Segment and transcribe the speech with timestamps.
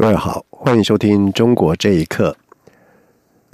[0.00, 2.34] 各位好，欢迎收听《中国这一刻》。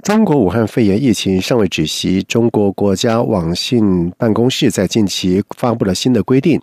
[0.01, 6.57] 中国武汉肺炎疫情尚未止息，中国国家网信办公室在近期发布了新的规定，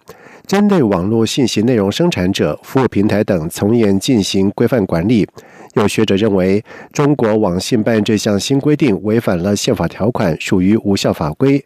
[0.46, 5.28] 针对网络信息内容生产者、服务平台等从严进行规范管理。
[5.74, 11.62] 有学者认为，中国网信办这项新规定违反了宪法条款，属于无效法规。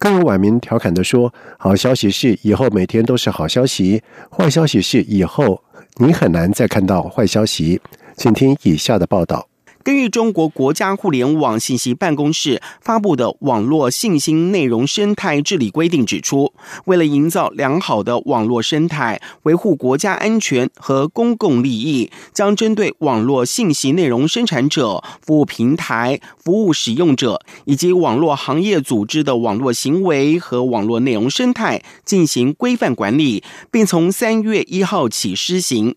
[0.00, 4.02] 更有网民调侃地说：“好消息是以后每天都是好消息，
[4.36, 5.62] 坏消息是以后。”
[5.96, 7.78] 你很难再看到坏消息，
[8.16, 9.49] 请听以下的报道。
[9.82, 16.52] 根据中国国家互联网信息办公室发布的《网络信息内容生态治理规定》指出，
[16.84, 35.96] 为了营造良好的网络生态，维护国家安全和公共利益，将针对网络信息内容生产者、服务平台、服务使用者以及网络行业组织的网络行为和网络内容生态进行规范管理，并从三月一号起施行。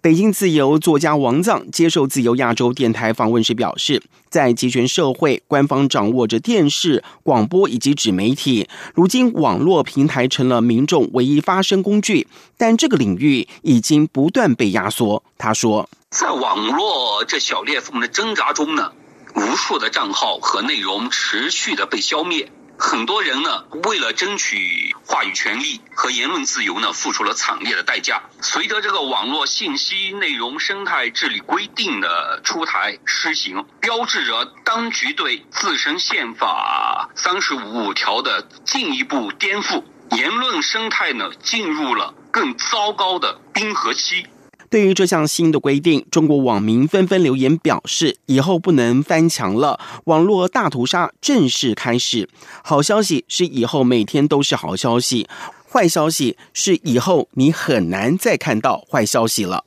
[0.00, 15.22] 北京自由作家王藏接受自由亚洲电台访问时表示，在集权社会，官方掌握着电视、广播以及纸媒体，如今网络平台成了民众唯一发声工具，但这个领域已经不断被压缩。
[15.36, 18.92] 他说，在网络这小裂缝的挣扎中呢，
[19.34, 22.50] 无数的账号和内容持续的被消灭。
[22.80, 28.22] 很多人呢，为了争取话语权利和言论自由呢，付出了惨烈的代价。
[28.40, 39.82] 随着这个网络信息内容生态治理规定的出台施行，标志着当局对自身宪法三十五条的进一步颠覆，
[40.12, 44.24] 言论生态呢，进入了更糟糕的冰河期。
[44.70, 52.28] 对于这项新的规定，中国网民纷纷留言表示：“以后不能翻墙了，网络大屠杀正式开始。”
[52.62, 55.26] 好消息是以后每天都是好消息，
[55.70, 59.64] 坏消息是以后你很难再看到坏消息了。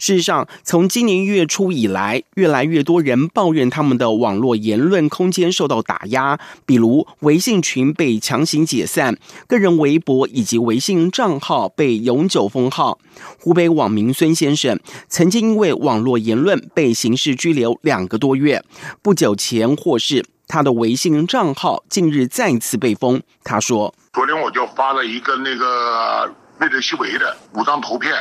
[0.00, 12.98] 事实上，从今年月初以来，越来越多人抱怨他们的网络言论空间受到打压，比如微信群被强行解散，个人微博以及微信账号被永久封号。
[13.38, 18.64] 湖北网民孙先生曾经因为网络言论被刑事拘留两个多月，
[19.02, 23.22] 不久前获释，他的微信账号近日再次被封。
[23.44, 28.12] 他说：“昨天我就发了一个那个瑞德西韦的五张图片。”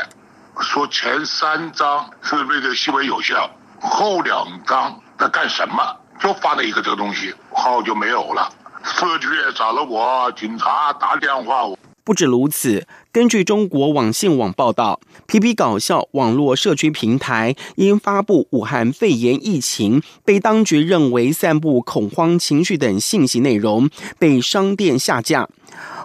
[0.62, 3.50] 说前三张是为了西维有效，
[3.80, 5.96] 后两张在干什么？
[6.22, 8.52] 就发了一个这个东西，号就没有了。
[8.84, 11.64] 社区也找了我，警察打电话。
[12.04, 25.48] 不止如此，根据中国网信网报道，皮皮搞笑网络社区平台因发布武汉肺炎疫情，被当局认为散布恐慌情绪等信息内容，被商店下架。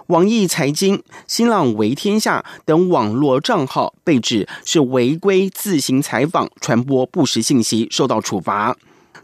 [0.07, 8.75] 网易财经、新浪为天下等网络账号被指是违规自行采访、传播不实信息，受到处罚。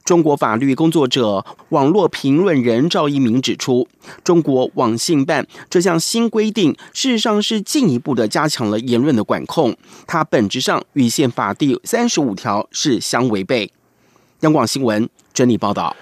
[0.04, 3.88] 中国法律工作者、网络评论人赵一鸣指出，
[4.24, 9.76] 中国网信办这项新规定，事实上是进一步的加强了言论的管控，
[10.08, 13.72] 它本质上与宪法第三十五条是相违背。
[14.40, 15.96] 央广新闻整理报道。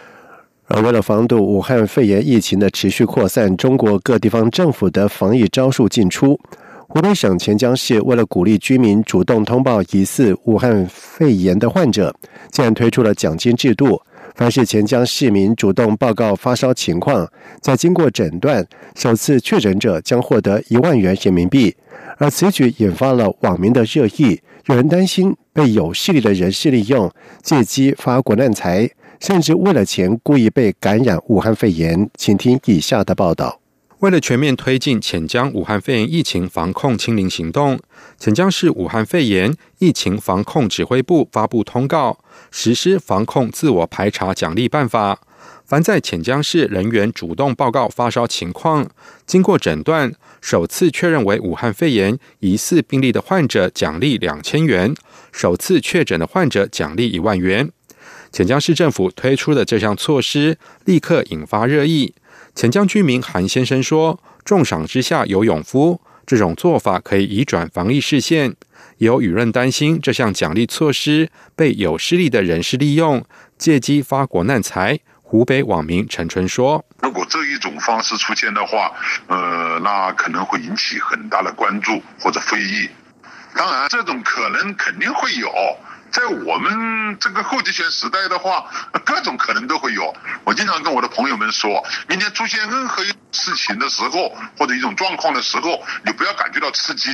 [0.69, 6.39] 而为了防堵武汉肺炎疫情的持续扩散，中国各地方政府的防疫招数进出。
[6.87, 12.15] 湖北省潜江市为了鼓励居民主动通报疑似武汉肺炎的患者，
[12.51, 13.99] 竟然推出了奖金制度。
[14.35, 17.27] 凡是潜江市民主动报告发烧情况，
[17.61, 18.65] 在经过诊断，
[18.95, 21.75] 首次确诊者将获得一万元人民币。
[22.17, 28.89] 而此举引发了网民的热议，有人担心被有势力的人士利用，借机发国难财。
[29.19, 33.59] 甚至为了钱故意被感染武汉肺炎，请听以下的报道。
[33.99, 37.77] 为了全面推进潜江武汉肺炎疫情防控清零行动，
[38.17, 42.17] 潜江市武汉肺炎疫情防控指挥部发布通告，
[42.49, 45.19] 实施防控自我排查奖励办法。
[45.65, 48.89] 凡在潜江市人员主动报告发烧情况，
[49.25, 54.93] 经过诊断，首次确认为武汉肺炎疑似病例的患者，奖励两千元；
[55.33, 57.69] 首次确诊的患者，奖励一万元。
[58.31, 62.13] 潜江市政府推出的这项措施立刻引发热议。
[62.55, 68.55] 潜江居民韩先生说：“重赏之下有勇夫，这种做法可以移转防疫视线。
[68.97, 73.25] 有舆论担心这项奖励措施被有势力的人士利用，
[73.57, 74.99] 借机发国难财。
[75.21, 78.91] 湖北网民陈春说：“如果这一种方式出现的话，
[79.27, 82.89] 呃，那可能会引起很大的关注或者非议。
[83.55, 85.49] 当然，这种可能肯定会有。”
[86.11, 88.65] 在我们这个后集权时代的话，
[89.05, 90.13] 各种可能都会有。
[90.43, 97.13] 我经常跟我的朋友们说，明天出现任何一事情的时候，或者一种状况的时候，你不要感觉到吃惊，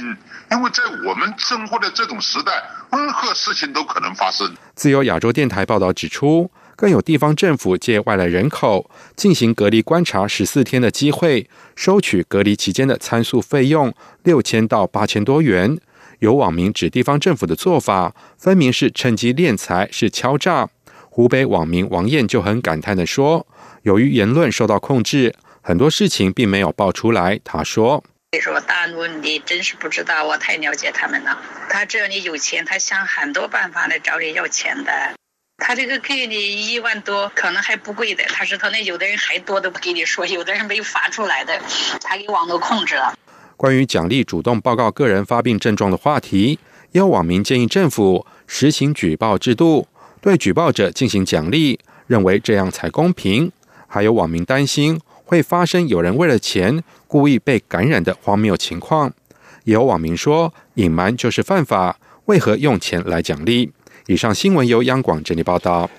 [0.51, 4.56] 因为在我们生活的这种时代，任何事情都可能发生。
[4.75, 13.94] 自由亚洲电台报道指出，更有地方政府借外来人口进行隔离观察十四天的机会，收取隔离期间的参宿费用
[14.24, 15.77] 六千到八千多元。
[16.19, 20.69] 有网民指地方政府的做法分明是趁机敛财，是敲诈。
[21.09, 23.47] 湖北网民王燕就很感叹的说
[23.83, 28.03] ：“由于言论受到控制，很多事情并没有爆出来。”他说
[28.35, 31.41] ：“你说大陆你真是不知道，我太了解他们了。
[31.69, 34.91] 他只要你有钱，他想很多办法来找你要钱的。
[35.57, 38.25] 他这个给你一万多，可能还不贵的。
[38.25, 41.62] 他是他那有的人还多都不给你说，有的人没发出来的，
[42.01, 43.17] 他给网络控制了。”
[43.57, 46.60] 关于奖励主动报告个人发病症状的话题，
[46.92, 49.88] 也有网民建议政府实行举报制度，
[50.22, 53.52] 对举报者进行奖励，认为这样才公平。
[53.88, 59.13] 还有网民担心会发生有人为了钱故意被感染的荒谬情况。
[59.63, 63.72] 也有网民说，隐瞒就是犯法，为何用钱来奖励？
[64.08, 65.90] 以上新闻由央广整理报道。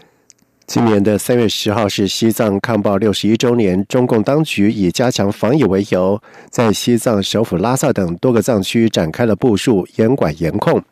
[0.66, 6.20] 今年的三月十号是西藏抗暴六十一周年，中共当局以加强防疫为由，
[6.50, 10.82] 在西藏首府拉萨等多个藏区展开了部署，严管严控。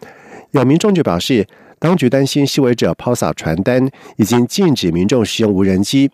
[0.52, 1.44] 有民众就表示，
[1.80, 6.08] 当局担心示威者抛洒传单，已经禁止民众使用无人机。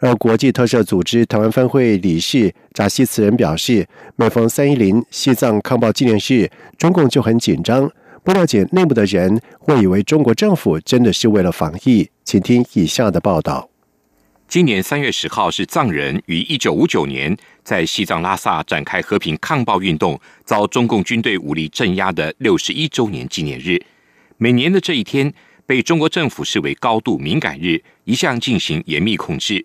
[0.00, 7.88] 而国际特赦组织台湾分会理事扎西慈人表示，每逢三一零西藏抗暴纪念日，中共就很紧张。
[8.24, 12.08] 不了解内部的人会以为中国政府真的是为了防疫。
[12.24, 13.68] 请听以下的报道。
[14.48, 23.78] 今年三月十号是藏人于一九五九年在西藏拉萨展开和平抗暴运动，遭中共军队武力镇压的六十一周年纪念日。
[24.38, 25.32] 每年的这一天
[25.66, 29.62] 被中国政府视为高度敏感日，一向进行严密控制。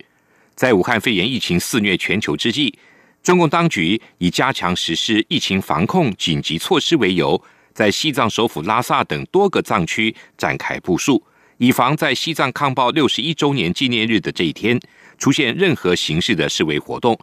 [0.53, 2.77] 在武汉肺炎疫情肆虐全球之际，
[3.23, 7.41] 中共当局以加强实施疫情防控紧急措施为由。
[7.73, 11.23] 在西藏首府拉萨等多个藏区展开部署，
[11.59, 14.79] 以防在西藏抗暴六十一周年纪念日的这一天
[15.17, 17.19] 出现任何形式的示威活动。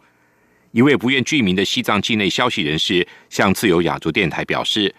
[0.71, 4.93] 一位不愿具名的西藏境内消息人士向自由亚洲电台表示，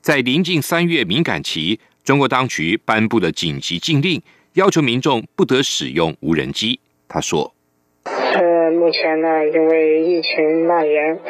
[0.00, 4.20] 在临近三月敏感期，中国当局颁布了紧急禁令，
[4.54, 6.80] 要求民众不得使用无人机。
[7.06, 7.54] 他说
[8.02, 11.20] ：“呃，目前呢，因为疫情蔓延。”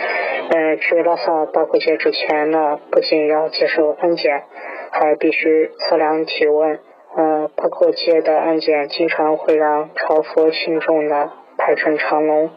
[0.50, 4.42] 呃，去拉萨八廓街之前呢，不仅要接受安检，
[4.90, 6.80] 还必须测量体温。
[7.16, 12.50] 呃，八廓街的安检经常会让朝佛信众呢排成长龙，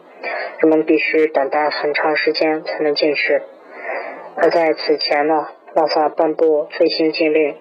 [0.60, 3.42] 人们必须等待很长时间才能进去。
[4.36, 7.56] 而在此前呢，拉萨颁布最新禁令，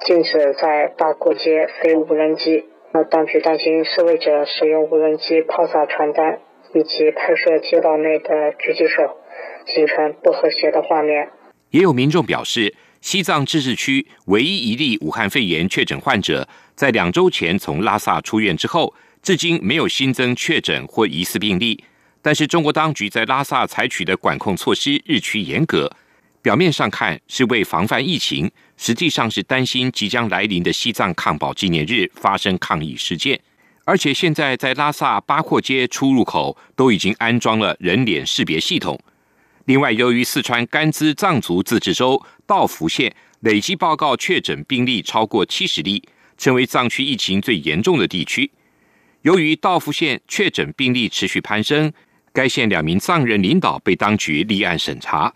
[0.00, 2.66] 禁止在八廓街飞无人机。
[2.92, 6.40] 那当局担心示威者使用无人机抛洒传单，
[6.74, 9.16] 以及拍摄街道内的狙击手。
[9.66, 11.28] 形成不和谐的画面。
[11.70, 21.82] 也有民众表示，西藏自治区唯一一例武汉肺炎确诊患者，在两周前从拉萨出院之后，至今没有新增确诊或疑似病例。
[22.20, 25.90] 但是，中国当局在拉萨采取的管控措施日趋严格，
[26.42, 33.40] 表面上看是为防范疫情，实际上是担心即将来临的西藏抗暴纪念日发生抗议事件。
[33.86, 39.00] 而且，现在在拉萨八廓街出入口都已经安装了人脸识别系统。
[39.70, 46.02] 另外，由于四川甘孜藏族自治州道孚县累计报告确诊病例超过七十例，
[46.36, 48.50] 成为藏区疫情最严重的地区。
[49.22, 51.92] 由于道孚县确诊病例持续攀升，
[52.32, 55.32] 该县两名藏人领导被当局立案审查。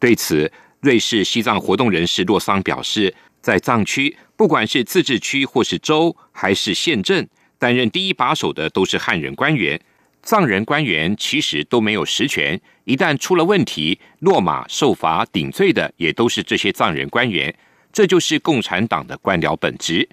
[0.00, 7.28] 对此，瑞士西藏活动人士洛桑表示，在藏区，不管是自治区或是州还是县镇，
[7.60, 9.80] 担任第一把手的都是汉人官员。
[10.28, 17.54] 藏人官员其实都没有实权，一旦出了问题，落马受罚顶罪的也都是这些藏人官员。
[17.90, 20.06] 这就是共产党的官僚本质。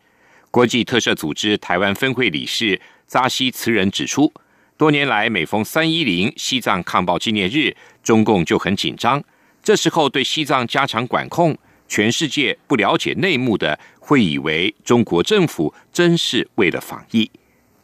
[0.50, 4.32] 国际特赦组织台湾分会理事扎西慈人指出，
[4.78, 9.22] 多年来每逢三一零西藏抗暴纪念日，中共就很紧张。
[9.62, 11.58] 这时候对西藏加强管控，
[11.90, 17.30] 全世界不了解内幕的会以为中国政府真是为了防疫。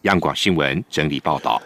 [0.03, 1.61] 央广新闻整理报道。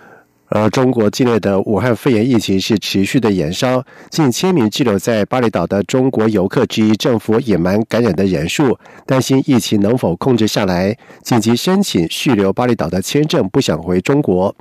[0.47, 14.55] 而中国境内的武汉肺炎疫情是持续的延烧，近千名滞留在巴厘岛的中国游客质疑政府隐瞒感染的人数，担心疫情能否控制下来，紧急申请续留巴厘岛的签证，不想回中国。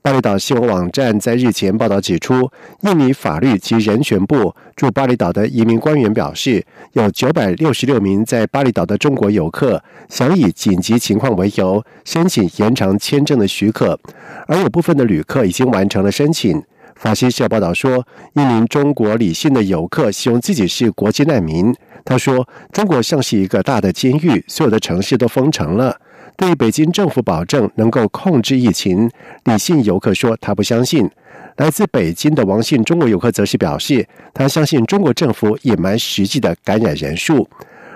[0.00, 2.48] 巴厘岛新闻网站在日前报道指出，
[2.82, 13.98] 印尼法律及人权部驻巴厘岛的移民官员表示，有九百六十六名在巴厘岛的中国游客想以紧急情况为由申请延长签证的许可，
[14.46, 16.62] 而有部分的旅客已经完成了申请。
[16.94, 21.74] 法新社报道说，一名中国理性的游客形容自己是国际难民。
[22.04, 26.00] 他说：“中国像是一个大的监狱，所有的城市都封城了。”
[26.38, 29.10] 对北京政府保证能够控制疫情，
[29.46, 31.10] 李姓游客说他不相信。
[31.56, 37.48] 来自北京的王姓中国游客则是表示，他相信中国政府隐瞒实际的感染人数。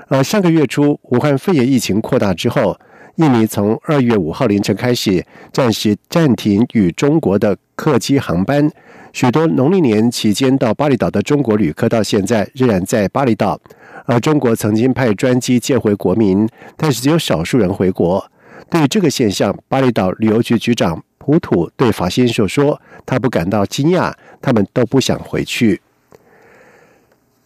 [0.08, 2.76] 而上个月初，武汉肺炎疫情扩大之后，
[3.14, 8.68] 印尼从二月五号凌晨开始暂时暂停与中国的客机航班，
[9.12, 13.60] 许多农历年期间到巴厘岛的中国旅客到现在仍然在巴厘岛。
[14.04, 18.28] 而中国曾经派专机接回国民，但是只有少数人回国。
[18.72, 24.10] 对于这个现象，巴厘岛旅游局局长普土对法新社说：“他不感到惊讶，
[24.40, 25.82] 他们都不想回去。”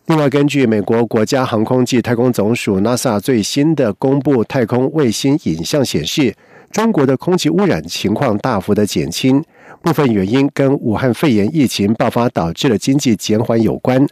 [0.07, 6.33] 另外，根据美国国家航空暨太空总署 NASA 最新的公布太空卫星影像显示，
[6.71, 9.43] 中国的空气污染情况大幅的减轻，
[9.83, 14.07] 部分原因跟武汉肺炎疫情爆发导致的经济减缓有关。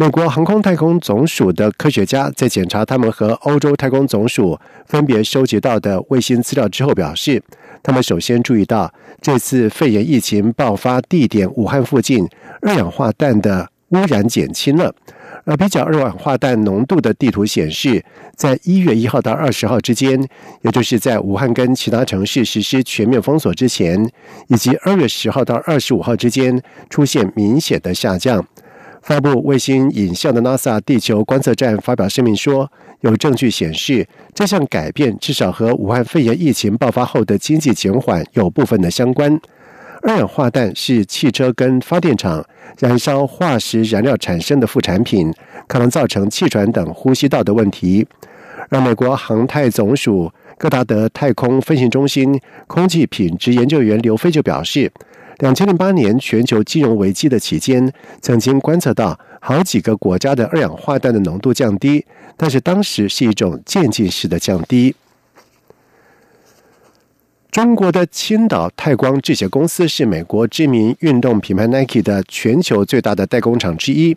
[0.00, 7.42] 美国航空太空总署的科学家在检查他们和欧洲太空总署分别收集到的卫星资料之后表示，
[7.82, 8.90] 他们首先注意到
[9.20, 12.26] 这次肺炎疫情爆发地点武汉附近
[12.62, 14.90] 二氧化氮的污染减轻了。
[15.44, 18.02] 而比较二氧化氮浓度的地图显示，
[18.34, 20.18] 在一月一号到二十号之间，
[20.62, 24.10] 也就是在武汉跟其他城市实施全面封锁之前，
[24.48, 28.42] 以及二月十号到二十五号之间，出现明显的下降。
[29.02, 39.40] 发布卫星影像的 NASA 地球观测站发表声明说，有证据显示这项改变至少和武汉肺炎疫情爆发后的经济减缓有部分的相关。
[40.02, 42.44] 二氧化氮是汽车跟发电厂
[42.78, 45.32] 燃烧化石燃料产生的副产品，
[45.66, 48.06] 可能造成气喘等呼吸道的问题。
[48.68, 54.92] 而美国航太总署戈达德太空飞行中心空气品质研究员刘飞就表示。
[55.40, 62.04] 两千零八年全球金融危机的期间，曾经观测到好几个国家的二氧化氮的浓度降低，
[62.36, 64.94] 但是当时是一种渐进式的降低。
[67.50, 74.16] 中国的青岛泰光制鞋公司是美国知名运动品牌 Nike 的全球最大的代工厂之一，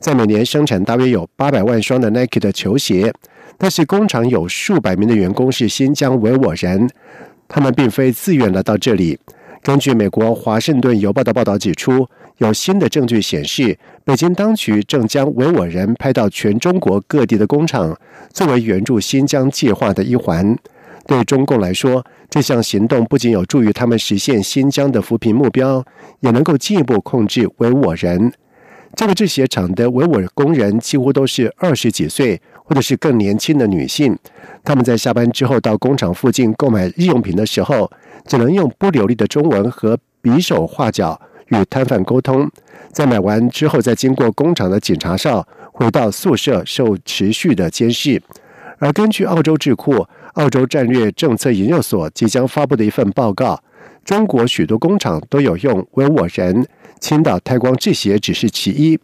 [0.00, 3.14] 在每年生产大约有八百万双的 Nike 的球鞋，
[3.56, 6.90] 但是工厂有数百名的员工是新疆维吾尔人，
[7.46, 9.18] 他们并非自愿来到这里。
[9.64, 12.06] 根据美国《华盛顿邮报》的报道指出，
[12.36, 17.98] 有新的证据显示，北京当局正将维吾尔人派到全中国各地的工厂，
[18.30, 20.54] 作为援助新疆计划的一环。
[21.06, 25.82] 对中共来说，这项行动不仅有助于他们实现新疆的扶贫目标，
[26.20, 28.34] 也能够进一步控制维吾尔人。
[28.96, 34.16] 这个制鞋厂的维吾尔工人几乎都是二十几岁或者是更年轻的女性，
[34.62, 37.90] 他们在下班之后到工厂附近购买日用品的时候。
[38.26, 42.50] 只能用不流利的中文和比手画脚与摊贩沟通，
[42.90, 48.22] 在买完之后，再经过工厂的检查哨，回到宿舍受持续的监视。
[48.78, 53.62] 而根据澳洲智库澳洲战略政策研究所即将发布的一份报告，
[54.04, 56.66] 中国许多工厂都有用维吾尔人，
[57.00, 58.98] 青岛太光制鞋只是其一。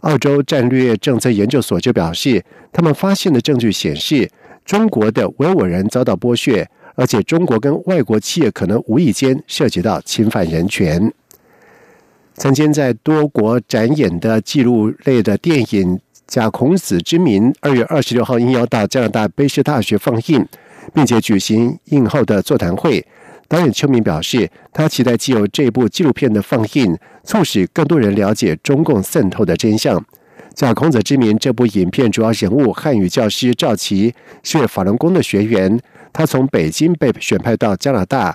[0.00, 4.28] 澳洲战略政策研究所就表示，他们发现的证据显示，
[4.64, 6.68] 中国的维吾尔人遭到剥削。
[6.94, 11.10] 而且，中国跟外国企业可能无意间涉及到侵犯人权。
[12.34, 15.96] 曾经在多国展演的记录类的电影
[16.26, 20.46] 《假孔子之名》，二月二十六号应邀到加拿大卑诗大学放映，
[20.92, 23.02] 并且举行映后的座谈会。
[23.52, 30.00] 导演邱明表示，他期待借由这部纪录片的放映，促使更多人了解中共渗透的真相。
[30.54, 35.78] 《假孔子之名》这部影片主要人物汉语教师赵琦是法轮功的学员。
[36.14, 38.34] 他从北京被选派到加拿大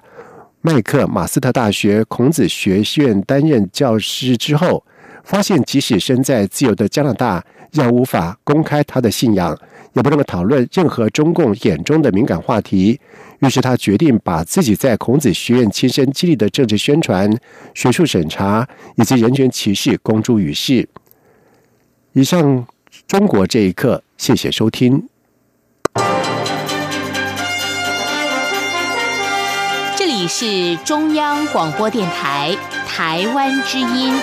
[0.62, 4.84] 麦克马斯特大学孔子学院担任教师之后，
[5.24, 9.58] 发现即使身在自由的加拿大，仍无法公开他的信仰，
[9.94, 13.00] 也不能够讨论任何中共眼中的敏感话题。
[13.40, 17.32] 于是他决定把自己在孔子学院亲身经历的政治宣传、
[17.74, 20.90] 学术审查以及人权歧视公诸于世。
[22.14, 22.66] 以上，
[23.08, 25.08] 中国这一刻，谢谢收听。
[29.96, 34.14] 这里是中央广播电台台湾之音。